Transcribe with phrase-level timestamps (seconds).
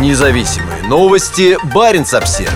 [0.00, 1.56] Независимые новости.
[1.72, 2.52] Барин обсерва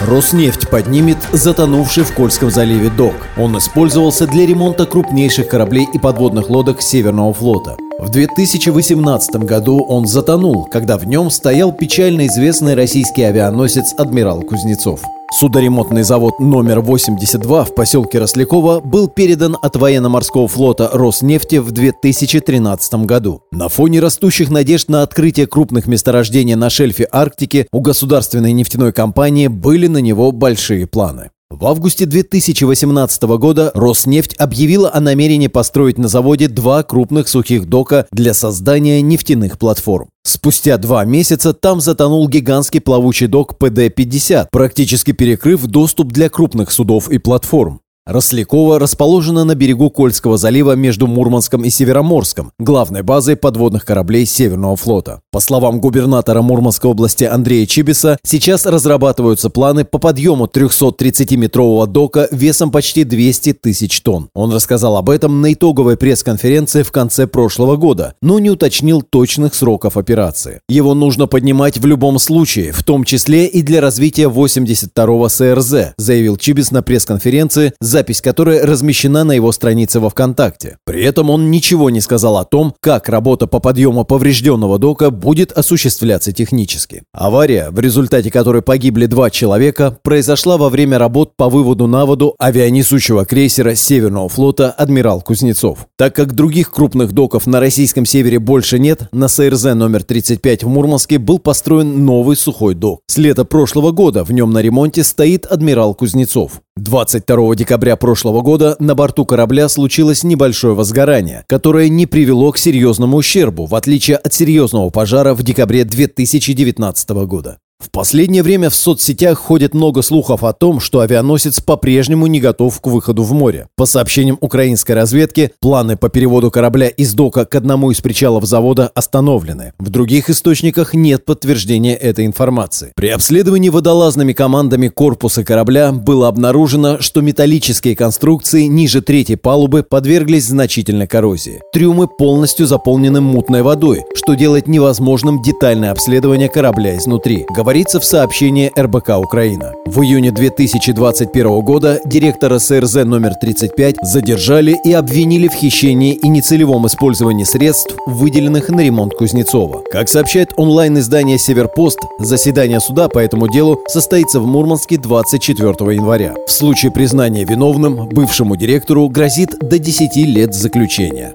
[0.00, 3.14] Роснефть поднимет затонувший в Кольском заливе док.
[3.36, 7.76] Он использовался для ремонта крупнейших кораблей и подводных лодок Северного флота.
[8.00, 15.00] В 2018 году он затонул, когда в нем стоял печально известный российский авианосец «Адмирал Кузнецов».
[15.32, 23.06] Судоремонтный завод номер 82 в поселке Росляково был передан от военно-морского флота Роснефти в 2013
[23.06, 23.42] году.
[23.52, 29.48] На фоне растущих надежд на открытие крупных месторождений на шельфе Арктики у государственной нефтяной компании
[29.48, 31.30] были на него большие планы.
[31.48, 38.06] В августе 2018 года Роснефть объявила о намерении построить на заводе два крупных сухих дока
[38.10, 40.08] для создания нефтяных платформ.
[40.22, 47.08] Спустя два месяца там затонул гигантский плавучий док ПД-50, практически перекрыв доступ для крупных судов
[47.08, 47.80] и платформ.
[48.06, 54.76] Рослякова расположена на берегу Кольского залива между Мурманском и Североморском, главной базой подводных кораблей Северного
[54.76, 55.22] флота.
[55.36, 62.70] По словам губернатора Мурманской области Андрея Чибиса, сейчас разрабатываются планы по подъему 330-метрового дока весом
[62.70, 64.30] почти 200 тысяч тонн.
[64.32, 69.54] Он рассказал об этом на итоговой пресс-конференции в конце прошлого года, но не уточнил точных
[69.54, 70.60] сроков операции.
[70.70, 76.38] Его нужно поднимать в любом случае, в том числе и для развития 82-го СРЗ, заявил
[76.38, 80.78] Чибис на пресс-конференции за запись которой размещена на его странице во ВКонтакте.
[80.86, 85.50] При этом он ничего не сказал о том, как работа по подъему поврежденного дока будет
[85.50, 87.02] осуществляться технически.
[87.12, 92.36] Авария, в результате которой погибли два человека, произошла во время работ по выводу на воду
[92.38, 95.88] авианесущего крейсера Северного флота «Адмирал Кузнецов».
[95.98, 100.68] Так как других крупных доков на российском севере больше нет, на СРЗ номер 35 в
[100.68, 103.00] Мурманске был построен новый сухой док.
[103.08, 106.60] С лета прошлого года в нем на ремонте стоит «Адмирал Кузнецов».
[106.76, 113.16] 22 декабря прошлого года на борту корабля случилось небольшое возгорание, которое не привело к серьезному
[113.16, 117.58] ущербу, в отличие от серьезного пожара в декабре 2019 года.
[117.78, 122.80] В последнее время в соцсетях ходит много слухов о том, что авианосец по-прежнему не готов
[122.80, 123.68] к выходу в море.
[123.76, 128.90] По сообщениям украинской разведки, планы по переводу корабля из дока к одному из причалов завода
[128.94, 129.72] остановлены.
[129.78, 132.92] В других источниках нет подтверждения этой информации.
[132.96, 140.46] При обследовании водолазными командами корпуса корабля было обнаружено, что металлические конструкции ниже третьей палубы подверглись
[140.46, 141.60] значительной коррозии.
[141.72, 148.70] Трюмы полностью заполнены мутной водой, что делает невозможным детальное обследование корабля изнутри говорится в сообщении
[148.78, 149.72] РБК Украина.
[149.86, 156.86] В июне 2021 года директора СРЗ номер 35 задержали и обвинили в хищении и нецелевом
[156.86, 159.82] использовании средств, выделенных на ремонт Кузнецова.
[159.90, 166.34] Как сообщает онлайн-издание «Северпост», заседание суда по этому делу состоится в Мурманске 24 января.
[166.46, 171.32] В случае признания виновным бывшему директору грозит до 10 лет заключения.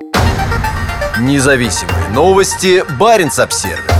[1.19, 2.85] Независимые новости.
[2.97, 3.90] Барин обсервис